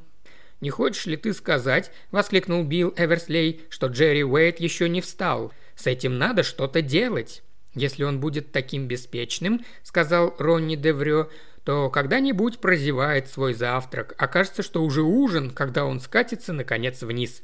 «Не 0.60 0.68
хочешь 0.68 1.06
ли 1.06 1.16
ты 1.16 1.32
сказать?»– 1.32 1.90
воскликнул 2.10 2.62
Билл 2.62 2.92
Эверслей, 2.96 3.62
что 3.70 3.86
Джерри 3.86 4.22
Уэйт 4.22 4.60
еще 4.60 4.88
не 4.88 5.00
встал. 5.00 5.52
«С 5.74 5.86
этим 5.86 6.18
надо 6.18 6.42
что-то 6.42 6.82
делать». 6.82 7.42
«Если 7.74 8.04
он 8.04 8.20
будет 8.20 8.52
таким 8.52 8.86
беспечным»,– 8.86 9.64
сказал 9.82 10.34
Ронни 10.38 10.76
Деврё, 10.76 11.30
то 11.64 11.88
когда-нибудь 11.88 12.58
прозевает 12.58 13.28
свой 13.28 13.54
завтрак. 13.54 14.14
Окажется, 14.18 14.62
что 14.62 14.84
уже 14.84 15.02
ужин, 15.02 15.50
когда 15.50 15.86
он 15.86 16.00
скатится, 16.00 16.52
наконец, 16.52 17.02
вниз. 17.02 17.42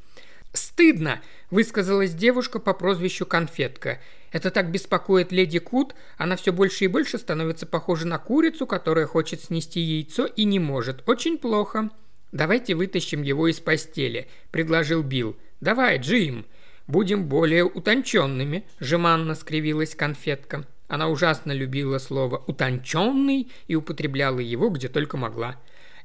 «Стыдно!»– 0.53 1.21
высказалась 1.51 2.15
девушка 2.15 2.59
по 2.59 2.75
прозвищу 2.75 3.27
Конфетка. 3.27 4.01
«Это 4.33 4.51
так 4.51 4.71
беспокоит 4.71 5.33
леди 5.33 5.59
Кут, 5.59 5.95
она 6.17 6.37
все 6.37 6.53
больше 6.53 6.85
и 6.85 6.89
больше 6.89 7.19
становится 7.19 7.67
похожа 7.67 8.07
на 8.07 8.19
курицу, 8.19 8.67
которая 8.67 9.07
хочет 9.07 9.43
снести 9.43 9.81
яйцо 9.81 10.27
и 10.27 10.45
не 10.45 10.59
может. 10.59 11.09
Очень 11.09 11.39
плохо». 11.39 11.91
«Давайте 12.31 12.75
вытащим 12.75 13.23
его 13.23 13.49
из 13.49 13.59
постели»,– 13.59 14.29
предложил 14.51 15.03
Билл. 15.03 15.37
«Давай, 15.61 15.99
Джим!» 15.99 16.45
«Будем 16.87 17.29
более 17.29 17.65
утонченными»,– 17.65 18.65
жеманно 18.81 19.35
скривилась 19.35 19.95
конфетка. 19.95 20.67
Она 20.89 21.09
ужасно 21.09 21.53
любила 21.53 21.99
слово 21.99 22.43
«утонченный» 22.47 23.51
и 23.67 23.75
употребляла 23.75 24.41
его 24.41 24.71
где 24.71 24.89
только 24.89 25.19
могла. 25.19 25.57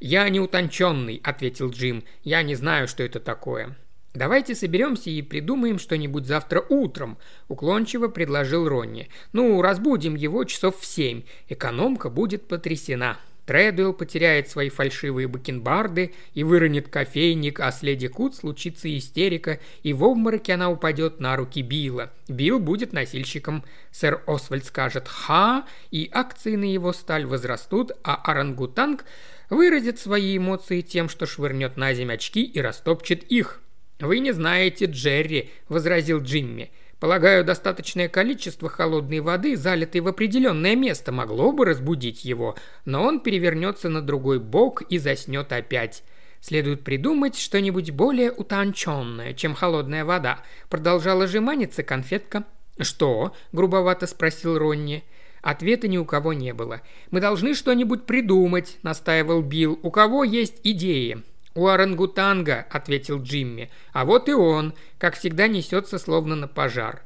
«Я 0.02 0.28
не 0.28 0.42
утонченный»,– 0.42 1.22
ответил 1.24 1.72
Джим. 1.72 2.04
«Я 2.24 2.44
не 2.44 2.56
знаю, 2.56 2.90
что 2.90 3.04
это 3.04 3.22
такое». 3.22 3.78
«Давайте 4.14 4.54
соберемся 4.54 5.10
и 5.10 5.24
придумаем 5.24 5.80
что-нибудь 5.80 6.28
завтра 6.28 6.64
утром»,– 6.70 7.18
уклончиво 7.48 8.10
предложил 8.10 8.68
Ронни. 8.68 9.10
«Ну, 9.32 9.60
разбудим 9.62 10.14
его 10.14 10.44
часов 10.44 10.80
в 10.80 10.86
семь. 10.86 11.24
Экономка 11.50 12.10
будет 12.10 12.48
потрясена». 12.48 13.18
Тредуэлл 13.46 13.94
потеряет 13.94 14.50
свои 14.50 14.70
фальшивые 14.70 15.28
бакенбарды 15.28 16.14
и 16.34 16.44
выронит 16.44 16.88
кофейник, 16.88 17.60
а 17.60 17.72
с 17.72 17.82
леди 17.82 18.08
Кут 18.08 18.36
случится 18.36 18.96
истерика, 18.96 19.60
и 19.82 19.94
в 19.94 20.04
обмороке 20.06 20.54
она 20.54 20.70
упадет 20.70 21.20
на 21.20 21.36
руки 21.36 21.62
Билла. 21.62 22.14
Билл 22.28 22.60
будет 22.60 22.94
носильщиком. 22.94 23.66
Сэр 23.92 24.22
Освальд 24.28 24.66
скажет 24.66 25.08
«ха», 25.08 25.66
и 25.92 26.10
акции 26.14 26.56
на 26.56 26.72
его 26.72 26.94
сталь 26.94 27.26
возрастут, 27.26 27.92
а 28.04 28.16
орангутанг 28.16 29.06
выразит 29.50 30.00
свои 30.00 30.38
эмоции 30.38 30.82
тем, 30.82 31.10
что 31.10 31.26
швырнет 31.26 31.78
на 31.78 31.94
земь 31.94 32.14
очки 32.14 32.44
и 32.44 32.62
растопчет 32.62 33.24
их. 33.24 33.63
«Вы 34.00 34.20
не 34.20 34.32
знаете 34.32 34.86
Джерри»,– 34.86 35.52
возразил 35.70 36.22
Джимми. 36.22 36.72
Полагаю, 37.04 37.44
достаточное 37.44 38.08
количество 38.08 38.70
холодной 38.70 39.20
воды, 39.20 39.58
залитой 39.58 40.00
в 40.00 40.08
определенное 40.08 40.74
место, 40.74 41.12
могло 41.12 41.52
бы 41.52 41.66
разбудить 41.66 42.24
его, 42.24 42.56
но 42.86 43.04
он 43.04 43.20
перевернется 43.20 43.90
на 43.90 44.02
другой 44.02 44.40
бок 44.40 44.84
и 44.84 44.98
заснет 44.98 45.52
опять. 45.52 46.02
Следует 46.40 46.86
придумать 46.86 47.38
что-нибудь 47.38 47.92
более 47.92 48.32
утонченное, 48.32 49.34
чем 49.34 49.54
холодная 49.54 50.06
вода. 50.06 50.44
Продолжала 50.70 51.28
жеманиться 51.28 51.84
конфетка. 51.84 52.46
«Что?»– 52.80 53.36
грубовато 53.52 54.08
спросил 54.08 54.58
Ронни. 54.58 55.04
Ответа 55.42 55.90
ни 55.90 55.98
у 55.98 56.06
кого 56.06 56.32
не 56.32 56.54
было. 56.54 56.80
«Мы 57.12 57.20
должны 57.20 57.54
что-нибудь 57.54 58.06
придумать»,– 58.06 58.78
настаивал 58.82 59.42
Билл. 59.42 59.78
«У 59.84 59.92
кого 59.92 60.24
есть 60.24 60.62
идеи?» 60.64 61.22
«У 61.56 61.68
орангутанга»,— 61.68 62.66
ответил 62.70 63.22
Джимми. 63.22 63.70
«А 63.92 64.06
вот 64.06 64.28
и 64.28 64.34
он, 64.34 64.74
как 64.98 65.16
всегда, 65.16 65.48
несется 65.48 66.00
словно 66.00 66.36
на 66.36 66.48
пожар». 66.48 67.04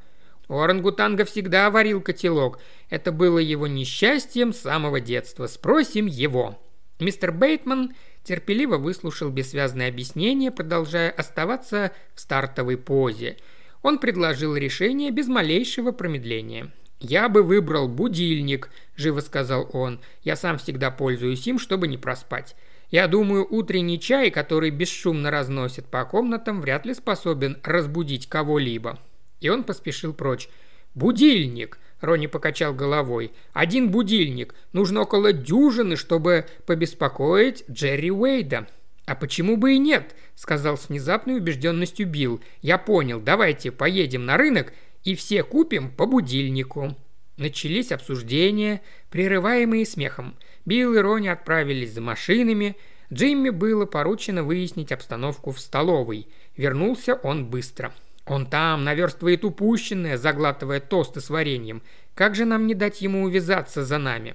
У 0.48 0.58
орангутанга 0.58 1.26
всегда 1.26 1.70
варил 1.70 2.00
котелок. 2.00 2.58
Это 2.88 3.12
было 3.12 3.38
его 3.38 3.66
несчастьем 3.66 4.54
с 4.54 4.60
самого 4.60 4.98
детства. 4.98 5.46
Спросим 5.46 6.06
его. 6.06 6.58
Мистер 6.98 7.32
Бейтман 7.32 7.92
терпеливо 8.24 8.78
выслушал 8.78 9.28
бессвязное 9.28 9.88
объяснение, 9.88 10.50
продолжая 10.50 11.10
оставаться 11.10 11.92
в 12.14 12.20
стартовой 12.20 12.78
позе. 12.78 13.36
Он 13.82 13.98
предложил 13.98 14.56
решение 14.56 15.10
без 15.10 15.28
малейшего 15.28 15.92
промедления. 15.92 16.72
«Я 16.98 17.28
бы 17.28 17.42
выбрал 17.42 17.86
будильник»,– 17.86 18.70
живо 18.96 19.20
сказал 19.20 19.68
он. 19.72 20.00
«Я 20.22 20.34
сам 20.34 20.58
всегда 20.58 20.90
пользуюсь 20.90 21.46
им, 21.46 21.58
чтобы 21.58 21.86
не 21.86 21.96
проспать. 21.96 22.56
Я 22.90 23.06
думаю, 23.06 23.46
утренний 23.48 24.00
чай, 24.00 24.30
который 24.30 24.70
бесшумно 24.70 25.30
разносит 25.30 25.86
по 25.86 26.04
комнатам, 26.04 26.60
вряд 26.60 26.86
ли 26.86 26.94
способен 26.94 27.58
разбудить 27.62 28.28
кого-либо. 28.28 28.98
И 29.40 29.48
он 29.50 29.64
поспешил 29.64 30.14
прочь. 30.14 30.48
«Будильник!»– 30.94 31.78
Ронни 32.00 32.26
покачал 32.26 32.72
головой. 32.72 33.32
«Один 33.52 33.90
будильник. 33.90 34.54
Нужно 34.72 35.02
около 35.02 35.32
дюжины, 35.32 35.96
чтобы 35.96 36.46
побеспокоить 36.66 37.64
Джерри 37.70 38.10
Уэйда». 38.10 38.66
«А 39.04 39.14
почему 39.14 39.56
бы 39.56 39.74
и 39.74 39.78
нет?»– 39.78 40.14
сказал 40.34 40.76
с 40.76 40.88
внезапной 40.88 41.36
убежденностью 41.38 42.06
Билл. 42.06 42.40
«Я 42.62 42.78
понял. 42.78 43.20
Давайте 43.20 43.70
поедем 43.70 44.26
на 44.26 44.36
рынок 44.36 44.72
и 45.04 45.14
все 45.14 45.42
купим 45.42 45.90
по 45.90 46.06
будильнику». 46.06 46.96
Начались 47.36 47.92
обсуждения, 47.92 48.82
прерываемые 49.10 49.86
смехом. 49.86 50.34
Билл 50.68 50.96
и 50.96 50.98
Рони 50.98 51.28
отправились 51.28 51.94
за 51.94 52.02
машинами. 52.02 52.76
Джимми 53.10 53.48
было 53.48 53.86
поручено 53.86 54.42
выяснить 54.44 54.92
обстановку 54.92 55.50
в 55.50 55.60
столовой. 55.60 56.28
Вернулся 56.58 57.14
он 57.14 57.46
быстро. 57.46 57.94
«Он 58.26 58.44
там, 58.44 58.84
наверстывает 58.84 59.46
упущенное, 59.46 60.18
заглатывая 60.18 60.80
тосты 60.80 61.22
с 61.22 61.30
вареньем. 61.30 61.80
Как 62.14 62.34
же 62.34 62.44
нам 62.44 62.66
не 62.66 62.74
дать 62.74 63.00
ему 63.00 63.22
увязаться 63.22 63.82
за 63.82 63.96
нами?» 63.96 64.34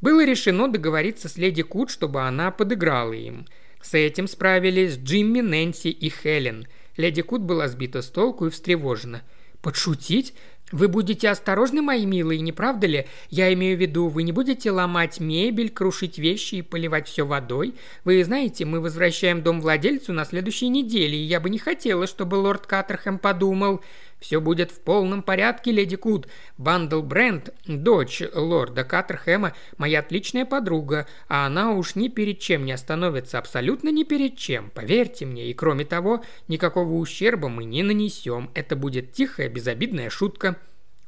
Было 0.00 0.24
решено 0.24 0.66
договориться 0.66 1.28
с 1.28 1.36
леди 1.36 1.62
Кут, 1.62 1.90
чтобы 1.90 2.22
она 2.22 2.50
подыграла 2.50 3.12
им. 3.12 3.46
С 3.80 3.94
этим 3.94 4.26
справились 4.26 4.96
Джимми, 4.96 5.42
Нэнси 5.42 5.90
и 5.90 6.08
Хелен. 6.10 6.66
Леди 6.96 7.22
Кут 7.22 7.42
была 7.42 7.68
сбита 7.68 8.02
с 8.02 8.08
толку 8.08 8.46
и 8.46 8.50
встревожена. 8.50 9.22
«Подшутить? 9.60 10.34
Вы 10.72 10.88
будете 10.88 11.28
осторожны, 11.28 11.82
мои 11.82 12.06
милые, 12.06 12.40
не 12.40 12.50
правда 12.50 12.86
ли? 12.86 13.06
Я 13.28 13.52
имею 13.52 13.76
в 13.76 13.80
виду, 13.80 14.08
вы 14.08 14.22
не 14.22 14.32
будете 14.32 14.70
ломать 14.70 15.20
мебель, 15.20 15.68
крушить 15.68 16.18
вещи 16.18 16.56
и 16.56 16.62
поливать 16.62 17.08
все 17.08 17.26
водой. 17.26 17.74
Вы 18.04 18.24
знаете, 18.24 18.64
мы 18.64 18.80
возвращаем 18.80 19.42
дом 19.42 19.60
владельцу 19.60 20.14
на 20.14 20.24
следующей 20.24 20.68
неделе, 20.68 21.18
и 21.18 21.24
я 21.24 21.40
бы 21.40 21.50
не 21.50 21.58
хотела, 21.58 22.06
чтобы 22.06 22.36
лорд 22.36 22.66
Каттерхэм 22.66 23.18
подумал... 23.18 23.82
«Все 24.22 24.40
будет 24.40 24.70
в 24.70 24.78
полном 24.78 25.20
порядке, 25.20 25.72
леди 25.72 25.96
Кут. 25.96 26.28
Бандл 26.56 27.02
Брент, 27.02 27.52
дочь 27.66 28.22
лорда 28.32 28.84
Каттерхэма, 28.84 29.52
моя 29.78 29.98
отличная 29.98 30.44
подруга, 30.44 31.08
а 31.26 31.44
она 31.44 31.72
уж 31.72 31.96
ни 31.96 32.06
перед 32.06 32.38
чем 32.38 32.64
не 32.64 32.70
остановится, 32.70 33.38
абсолютно 33.38 33.88
ни 33.88 34.04
перед 34.04 34.36
чем, 34.36 34.70
поверьте 34.70 35.26
мне. 35.26 35.50
И 35.50 35.54
кроме 35.54 35.84
того, 35.84 36.22
никакого 36.46 36.92
ущерба 36.92 37.48
мы 37.48 37.64
не 37.64 37.82
нанесем. 37.82 38.52
Это 38.54 38.76
будет 38.76 39.10
тихая, 39.10 39.48
безобидная 39.48 40.08
шутка». 40.08 40.56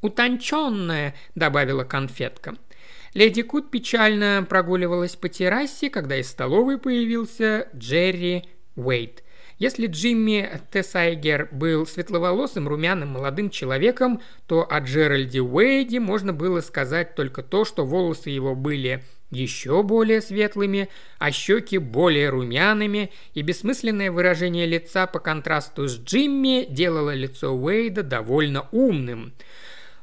«Утонченная»,— 0.05 1.15
добавила 1.35 1.83
конфетка. 1.83 2.57
Леди 3.15 3.41
Кут 3.41 3.71
печально 3.71 4.45
прогуливалась 4.47 5.17
по 5.17 5.31
террасе, 5.31 5.89
когда 5.89 6.19
из 6.19 6.29
столовой 6.29 6.77
появился 6.77 7.69
Джерри 7.75 8.45
Уэйт. 8.77 9.25
Если 9.57 9.87
Джимми 9.87 10.61
Тессайгер 10.71 11.49
был 11.53 11.87
светловолосым, 11.87 12.69
румяным 12.69 13.11
молодым 13.11 13.49
человеком, 13.49 14.21
то 14.47 14.71
о 14.71 14.81
Джеральде 14.81 15.41
Уэйде 15.41 16.01
можно 16.01 16.35
было 16.35 16.61
сказать 16.61 17.15
только 17.15 17.43
то, 17.43 17.65
что 17.65 17.87
волосы 17.87 18.29
его 18.29 18.55
были 18.55 19.03
еще 19.31 19.83
более 19.83 20.21
светлыми, 20.21 20.91
а 21.19 21.31
щеки 21.31 21.79
более 21.79 22.29
румяными, 22.29 23.11
и 23.33 23.41
бессмысленное 23.41 24.11
выражение 24.11 24.67
лица 24.67 25.07
по 25.07 25.19
контрасту 25.19 25.89
с 25.89 25.99
Джимми 25.99 26.67
делало 26.69 27.15
лицо 27.15 27.57
Уэйда 27.57 28.03
довольно 28.03 28.69
умным. 28.71 29.33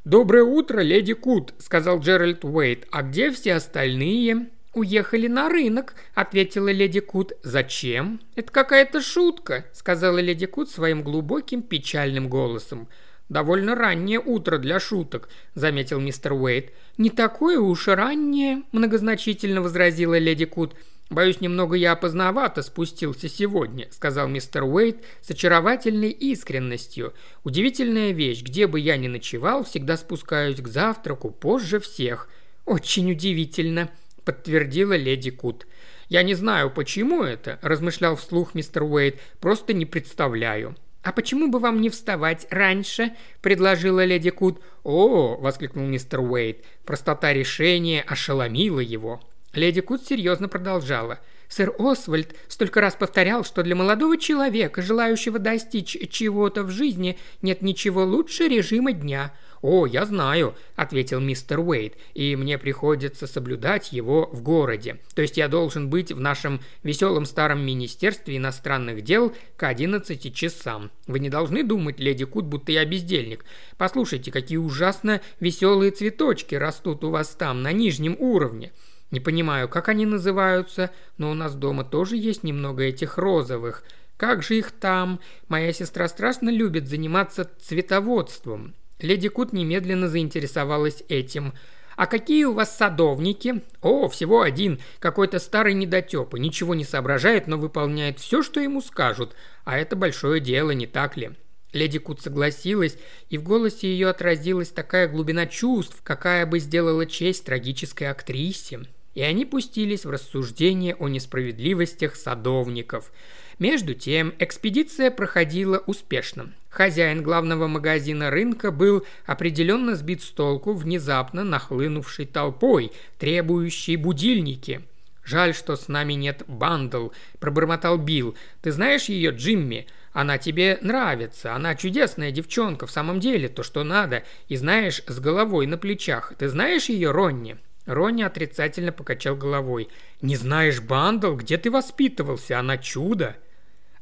«Доброе 0.03 0.43
утро, 0.43 0.81
леди 0.81 1.13
Кут»,— 1.13 1.53
сказал 1.59 1.99
Джеральд 1.99 2.43
Уэйд. 2.43 2.87
«А 2.91 3.03
где 3.03 3.29
все 3.29 3.53
остальные?» 3.53 4.47
«Уехали 4.73 5.27
на 5.27 5.47
рынок»,— 5.47 5.93
ответила 6.15 6.71
леди 6.71 7.01
Кут. 7.01 7.33
«Зачем?» 7.43 8.19
«Это 8.35 8.51
какая-то 8.51 8.99
шутка»,— 8.99 9.65
сказала 9.73 10.17
леди 10.17 10.47
Кут 10.47 10.71
своим 10.71 11.03
глубоким 11.03 11.61
печальным 11.61 12.29
голосом. 12.29 12.87
«Довольно 13.29 13.75
раннее 13.75 14.19
утро 14.19 14.57
для 14.57 14.79
шуток»,— 14.79 15.29
заметил 15.53 15.99
мистер 15.99 16.33
Уэйт. 16.33 16.71
«Не 16.97 17.11
такое 17.11 17.59
уж 17.59 17.87
раннее»,— 17.87 18.63
многозначительно 18.71 19.61
возразила 19.61 20.17
леди 20.17 20.45
Кут. 20.45 20.73
«Боюсь, 21.11 21.41
немного 21.41 21.75
я 21.75 21.91
опоздновато 21.91 22.61
спустился 22.61 23.27
сегодня»,— 23.27 23.89
сказал 23.91 24.29
мистер 24.29 24.63
Уэйт 24.63 25.03
с 25.19 25.29
очаровательной 25.29 26.09
искренностью. 26.09 27.13
«Удивительная 27.43 28.11
вещь, 28.11 28.41
где 28.41 28.65
бы 28.65 28.79
я 28.79 28.95
ни 28.95 29.09
ночевал, 29.09 29.65
всегда 29.65 29.97
спускаюсь 29.97 30.61
к 30.61 30.69
завтраку 30.69 31.29
позже 31.29 31.81
всех». 31.81 32.29
«Очень 32.65 33.11
удивительно»,– 33.11 33.91
подтвердила 34.23 34.93
леди 34.95 35.31
Кут. 35.31 35.67
«Я 36.07 36.23
не 36.23 36.33
знаю, 36.33 36.71
почему 36.71 37.23
это»,– 37.23 37.59
размышлял 37.61 38.15
вслух 38.15 38.55
мистер 38.55 38.83
Уэйт,– 38.83 39.19
«просто 39.41 39.73
не 39.73 39.85
представляю». 39.85 40.77
«А 41.03 41.11
почему 41.11 41.49
бы 41.49 41.59
вам 41.59 41.81
не 41.81 41.89
вставать 41.89 42.47
раньше?»– 42.51 43.11
предложила 43.41 44.05
леди 44.05 44.29
Кут. 44.29 44.61
«О!»– 44.83 45.35
воскликнул 45.41 45.85
мистер 45.85 46.21
Уэйт. 46.21 46.63
Простота 46.85 47.33
решения 47.33 48.01
ошеломила 48.01 48.79
его. 48.79 49.19
Леди 49.53 49.81
Кут 49.81 50.05
серьезно 50.05 50.47
продолжала. 50.47 51.19
Сэр 51.49 51.73
Освальд 51.77 52.33
столько 52.47 52.79
раз 52.79 52.95
повторял, 52.95 53.43
что 53.43 53.61
для 53.61 53.75
молодого 53.75 54.17
человека, 54.17 54.81
желающего 54.81 55.37
достичь 55.37 55.97
чего-то 56.09 56.63
в 56.63 56.71
жизни, 56.71 57.17
нет 57.41 57.61
ничего 57.61 58.05
лучше 58.05 58.47
режима 58.47 58.93
дня. 58.93 59.33
«О, 59.61 59.85
я 59.85 60.05
знаю»,– 60.05 60.55
ответил 60.75 61.19
мистер 61.19 61.59
Уэйт,– 61.59 61.95
«и 62.15 62.35
мне 62.35 62.57
приходится 62.57 63.27
соблюдать 63.27 63.91
его 63.91 64.27
в 64.31 64.41
городе. 64.41 64.97
То 65.13 65.21
есть 65.21 65.37
я 65.37 65.47
должен 65.47 65.89
быть 65.89 66.11
в 66.11 66.19
нашем 66.19 66.61
веселом 66.81 67.25
старом 67.25 67.63
Министерстве 67.63 68.37
иностранных 68.37 69.03
дел 69.03 69.35
к 69.57 69.67
11 69.67 70.33
часам. 70.33 70.89
Вы 71.05 71.19
не 71.19 71.29
должны 71.29 71.63
думать, 71.63 71.99
леди 71.99 72.25
Кут, 72.25 72.45
будто 72.45 72.71
я 72.71 72.85
бездельник. 72.85 73.45
Послушайте, 73.77 74.31
какие 74.31 74.57
ужасно 74.57 75.21
веселые 75.39 75.91
цветочки 75.91 76.55
растут 76.55 77.03
у 77.03 77.11
вас 77.11 77.29
там, 77.29 77.61
на 77.61 77.71
нижнем 77.71 78.15
уровне». 78.17 78.71
Не 79.11 79.19
понимаю, 79.19 79.67
как 79.67 79.89
они 79.89 80.05
называются, 80.05 80.89
но 81.17 81.29
у 81.31 81.33
нас 81.33 81.53
дома 81.53 81.83
тоже 81.83 82.15
есть 82.15 82.43
немного 82.43 82.83
этих 82.83 83.17
розовых. 83.17 83.83
Как 84.17 84.41
же 84.41 84.57
их 84.57 84.71
там? 84.71 85.19
Моя 85.49 85.73
сестра 85.73 86.07
страшно 86.07 86.49
любит 86.49 86.87
заниматься 86.87 87.49
цветоводством. 87.61 88.73
Леди 88.99 89.29
Кут 89.29 89.51
немедленно 89.51 90.07
заинтересовалась 90.07 91.03
этим. 91.09 91.53
«А 91.97 92.07
какие 92.07 92.45
у 92.45 92.53
вас 92.53 92.75
садовники?» 92.77 93.61
«О, 93.81 94.07
всего 94.07 94.41
один. 94.41 94.79
Какой-то 94.99 95.39
старый 95.39 95.73
недотепа. 95.73 96.37
Ничего 96.37 96.73
не 96.73 96.85
соображает, 96.85 97.47
но 97.47 97.57
выполняет 97.57 98.19
все, 98.19 98.41
что 98.41 98.59
ему 98.59 98.81
скажут. 98.81 99.35
А 99.65 99.77
это 99.77 99.95
большое 99.95 100.39
дело, 100.39 100.71
не 100.71 100.87
так 100.87 101.17
ли?» 101.17 101.31
Леди 101.73 101.99
Кут 101.99 102.21
согласилась, 102.21 102.97
и 103.29 103.37
в 103.37 103.43
голосе 103.43 103.87
ее 103.87 104.09
отразилась 104.09 104.69
такая 104.69 105.07
глубина 105.07 105.45
чувств, 105.45 105.99
какая 106.03 106.45
бы 106.45 106.59
сделала 106.59 107.05
честь 107.05 107.45
трагической 107.45 108.09
актрисе. 108.09 108.81
И 109.13 109.21
они 109.21 109.45
пустились 109.45 110.05
в 110.05 110.09
рассуждение 110.09 110.95
о 110.95 111.07
несправедливостях 111.07 112.15
садовников– 112.15 113.11
между 113.61 113.93
тем, 113.93 114.33
экспедиция 114.39 115.11
проходила 115.11 115.77
успешно. 115.85 116.51
Хозяин 116.71 117.21
главного 117.21 117.67
магазина 117.67 118.31
рынка 118.31 118.71
был 118.71 119.05
определенно 119.27 119.95
сбит 119.95 120.23
с 120.23 120.31
толку 120.31 120.73
внезапно 120.73 121.43
нахлынувшей 121.43 122.25
толпой, 122.25 122.91
требующей 123.19 123.97
будильники. 123.97 124.81
«Жаль, 125.23 125.53
что 125.53 125.75
с 125.75 125.89
нами 125.89 126.13
нет 126.13 126.41
Бандл»,– 126.47 127.09
пробормотал 127.39 127.99
Билл. 127.99 128.33
«Ты 128.63 128.71
знаешь 128.71 129.09
ее, 129.09 129.29
Джимми? 129.29 129.85
Она 130.11 130.39
тебе 130.39 130.79
нравится. 130.81 131.53
Она 131.53 131.75
чудесная 131.75 132.31
девчонка, 132.31 132.87
в 132.87 132.91
самом 132.91 133.19
деле, 133.19 133.47
то, 133.47 133.61
что 133.61 133.83
надо. 133.83 134.23
И 134.47 134.55
знаешь, 134.55 135.03
с 135.05 135.19
головой 135.19 135.67
на 135.67 135.77
плечах. 135.77 136.33
Ты 136.35 136.49
знаешь 136.49 136.89
ее, 136.89 137.11
Ронни?» 137.11 137.59
Ронни 137.85 138.23
отрицательно 138.23 138.91
покачал 138.91 139.35
головой. 139.35 139.89
«Не 140.21 140.35
знаешь 140.35 140.81
Бандл? 140.81 141.35
Где 141.35 141.57
ты 141.57 141.71
воспитывался? 141.71 142.59
Она 142.59 142.77
чудо!» 142.77 143.37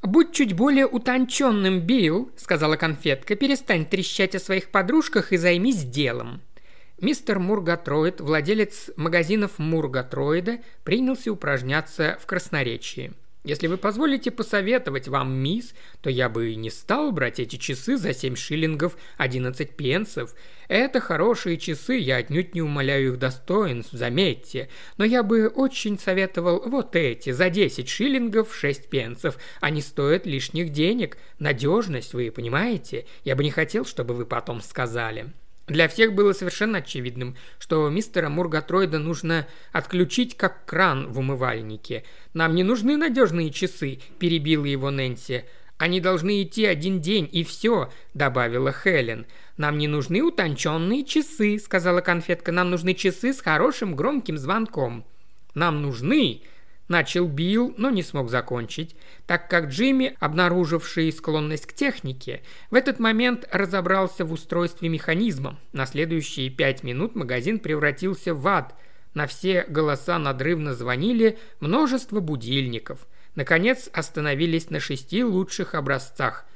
«Будь 0.02 0.32
чуть 0.32 0.54
более 0.54 0.86
утонченным, 0.86 1.82
Билл»,— 1.82 2.32
сказала 2.38 2.78
конфетка,— 2.78 3.36
«перестань 3.38 3.86
трещать 3.86 4.36
о 4.36 4.40
своих 4.40 4.70
подружках 4.70 5.34
и 5.34 5.38
займись 5.38 5.84
делом». 5.84 6.42
Мистер 7.02 7.40
Мургатроид, 7.40 8.20
владелец 8.20 8.92
магазинов 8.98 9.58
Мургатроида, 9.58 10.60
принялся 10.84 11.32
упражняться 11.32 12.18
в 12.22 12.26
красноречии. 12.26 13.14
Если 13.46 13.68
вы 13.68 13.78
позволите 13.78 14.32
посоветовать 14.32 15.08
вам, 15.08 15.34
мисс, 15.34 15.74
то 16.02 16.10
я 16.10 16.28
бы 16.28 16.56
не 16.56 16.70
стал 16.70 17.14
брать 17.14 17.40
эти 17.40 17.56
часы 17.56 17.96
за 17.96 18.14
7 18.14 18.36
шиллингов 18.36 18.98
11 19.18 19.78
пенсов. 19.78 20.36
Это 20.68 21.00
хорошие 21.00 21.58
часы, 21.58 21.94
я 21.94 22.18
отнюдь 22.18 22.54
не 22.54 22.62
умоляю 22.62 23.14
их 23.14 23.20
достоинств, 23.20 23.94
заметьте. 23.94 24.68
Но 24.98 25.06
я 25.06 25.24
бы 25.24 25.48
очень 25.48 25.98
советовал 25.98 26.62
вот 26.66 26.98
эти 26.98 27.32
за 27.32 27.50
10 27.50 27.88
шиллингов 27.88 28.54
6 28.54 28.90
пенсов. 28.90 29.38
Они 29.62 29.82
стоят 29.82 30.26
лишних 30.26 30.74
денег. 30.74 31.18
Надежность, 31.40 32.14
вы 32.14 32.32
понимаете? 32.32 33.06
Я 33.24 33.38
бы 33.38 33.44
не 33.46 33.52
хотел, 33.52 33.86
чтобы 33.86 34.16
вы 34.16 34.26
потом 34.26 34.62
сказали. 34.62 35.32
Для 35.70 35.88
всех 35.88 36.14
было 36.14 36.34
совершенно 36.34 36.80
очевидным, 36.80 37.36
что 37.60 37.88
мистера 37.90 38.28
Мургатроида 38.28 38.98
нужно 38.98 39.48
отключить 39.72 40.36
как 40.36 40.66
кран 40.66 41.08
в 41.08 41.20
умывальнике. 41.20 42.04
«Нам 42.34 42.56
не 42.56 42.64
нужны 42.64 42.98
надежные 42.98 43.52
часы»,– 43.52 44.00
перебила 44.20 44.66
его 44.66 44.90
Нэнси. 44.90 45.46
«Они 45.78 46.02
должны 46.02 46.42
идти 46.42 46.66
один 46.66 47.00
день, 47.00 47.30
и 47.32 47.44
все»,– 47.44 47.92
добавила 48.16 48.74
Хелен. 48.74 49.28
«Нам 49.58 49.78
не 49.78 49.88
нужны 49.88 50.24
утонченные 50.24 51.06
часы»,– 51.06 51.60
сказала 51.64 52.02
конфетка. 52.02 52.52
«Нам 52.52 52.72
нужны 52.72 52.96
часы 52.96 53.32
с 53.32 53.40
хорошим 53.40 53.96
громким 53.96 54.38
звонком». 54.38 55.06
«Нам 55.54 55.82
нужны», 55.82 56.42
Начал 56.90 57.28
Билл, 57.28 57.76
но 57.78 57.92
не 57.92 58.02
смог 58.02 58.32
закончить, 58.32 58.96
так 59.28 59.48
как 59.48 59.68
Джимми, 59.68 60.18
обнаруживший 60.20 61.12
склонность 61.12 61.68
к 61.68 61.74
технике, 61.74 62.42
в 62.72 62.76
этот 62.76 62.98
момент 62.98 63.48
разобрался 63.52 64.26
в 64.26 64.32
устройстве 64.32 64.90
механизма. 64.90 65.60
На 65.72 65.86
следующие 65.86 66.50
пять 66.50 66.82
минут 66.82 67.14
магазин 67.14 67.60
превратился 67.60 68.34
в 68.34 68.46
ад. 68.48 68.74
На 69.14 69.28
все 69.28 69.66
голоса 69.70 70.18
надрывно 70.18 70.74
звонили 70.74 71.38
множество 71.60 72.22
будильников. 72.22 73.08
Наконец 73.36 73.88
остановились 73.94 74.72
на 74.72 74.80
шести 74.80 75.24
лучших 75.24 75.76
образцах. 75.76 76.48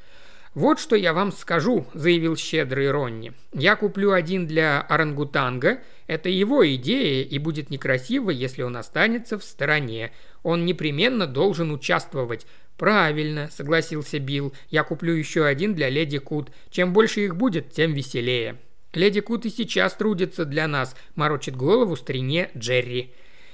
«Вот 0.53 0.79
что 0.79 0.95
я 0.95 1.13
вам 1.13 1.31
скажу»,– 1.31 1.87
заявил 1.95 2.35
щедрый 2.37 2.91
Ронни. 2.91 3.33
«Я 3.53 3.75
куплю 3.75 4.11
один 4.11 4.45
для 4.45 4.81
орангутанга. 4.81 5.79
Это 6.05 6.29
его 6.29 6.67
идея, 6.75 7.23
и 7.23 7.39
будет 7.39 7.71
некрасиво, 7.71 8.29
если 8.29 8.61
он 8.61 8.77
останется 8.77 9.39
в 9.39 9.43
стороне. 9.43 10.11
Он 10.43 10.65
непременно 10.65 11.25
должен 11.25 11.71
участвовать». 11.71 12.45
«Правильно»,– 12.77 13.49
согласился 13.51 14.19
Билл. 14.19 14.53
«Я 14.69 14.83
куплю 14.83 15.13
еще 15.13 15.45
один 15.45 15.73
для 15.73 15.89
леди 15.89 16.19
Кут. 16.19 16.49
Чем 16.69 16.93
больше 16.93 17.21
их 17.21 17.35
будет, 17.35 17.71
тем 17.71 17.93
веселее». 17.93 18.57
Леди 18.93 19.21
Кут 19.21 19.45
и 19.45 19.49
сейчас 19.49 19.93
трудится 19.95 20.45
для 20.45 20.67
нас, 20.67 20.95
морочит 21.15 21.55
голову 21.55 21.95
старине 21.95 22.51
Джерри. 22.55 23.13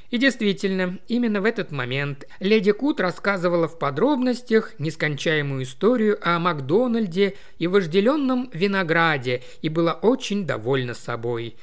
И 0.10 0.18
действительно, 0.18 0.98
именно 1.08 1.40
в 1.40 1.46
этот 1.46 1.72
момент 1.72 2.26
леди 2.40 2.72
Кут 2.72 3.00
рассказывала 3.00 3.68
в 3.68 3.78
подробностях 3.78 4.74
нескончаемую 4.80 5.64
историю 5.64 6.18
о 6.22 6.40
Макдональде 6.40 7.36
и 7.60 7.68
вожделенном 7.68 8.50
винограде 8.52 9.44
и 9.62 9.70
была 9.70 9.94
очень 9.94 10.48
довольна 10.48 10.96
собой. 10.96 11.58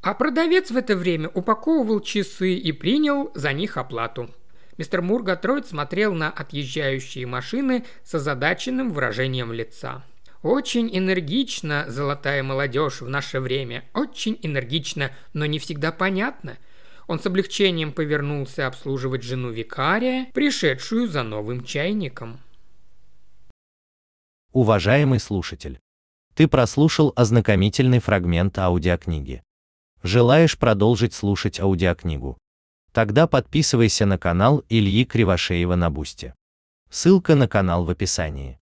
А 0.00 0.14
продавец 0.14 0.70
в 0.70 0.76
это 0.76 0.94
время 0.94 1.28
упаковывал 1.28 1.98
часы 2.00 2.54
и 2.54 2.70
принял 2.70 3.32
за 3.34 3.52
них 3.52 3.76
оплату. 3.76 4.30
Мистер 4.76 5.02
Мургатройд 5.02 5.66
смотрел 5.66 6.14
на 6.14 6.30
отъезжающие 6.30 7.26
машины 7.26 7.84
с 8.04 8.14
озадаченным 8.14 8.90
выражением 8.90 9.52
лица. 9.52 10.04
Очень 10.44 10.96
энергично, 10.96 11.84
золотая 11.88 12.44
молодежь 12.44 13.00
в 13.00 13.08
наше 13.08 13.40
время, 13.40 13.82
очень 13.92 14.38
энергично, 14.42 15.10
но 15.32 15.46
не 15.46 15.58
всегда 15.58 15.90
понятно– 15.90 16.58
он 17.08 17.18
с 17.18 17.26
облегчением 17.26 17.92
повернулся 17.92 18.66
обслуживать 18.66 19.22
жену 19.24 19.50
викария, 19.50 20.26
пришедшую 20.34 21.08
за 21.08 21.24
новым 21.24 21.64
чайником. 21.64 22.38
Уважаемый 24.52 25.18
слушатель, 25.18 25.80
ты 26.34 26.46
прослушал 26.46 27.12
ознакомительный 27.16 27.98
фрагмент 27.98 28.58
аудиокниги. 28.58 29.42
Желаешь 30.02 30.56
продолжить 30.56 31.14
слушать 31.14 31.58
аудиокнигу? 31.58 32.38
Тогда 32.92 33.26
подписывайся 33.26 34.06
на 34.06 34.18
канал 34.18 34.64
Ильи 34.68 35.04
Кривошеева 35.04 35.74
на 35.74 35.90
Бусте. 35.90 36.34
Ссылка 36.90 37.34
на 37.34 37.48
канал 37.48 37.84
в 37.84 37.90
описании. 37.90 38.57